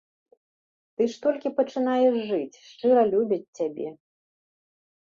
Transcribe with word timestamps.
Ты 0.95 1.01
ж 1.15 1.19
толькі 1.25 1.53
пачынаеш 1.59 2.17
жыць, 2.31 2.61
шчыра 2.71 3.01
любяць 3.13 3.45
цябе. 3.63 3.87